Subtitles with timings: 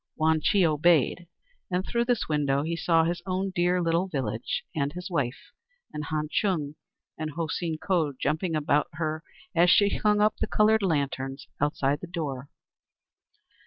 [0.15, 1.27] Wang Chih obeyed,
[1.69, 5.51] and through this window he saw his own dear little village, and his wife,
[5.93, 6.73] and Han Chung
[7.19, 9.21] and Ho Seen Ko jumping about her
[9.53, 12.49] as she hung up the coloured lanterns outside the door.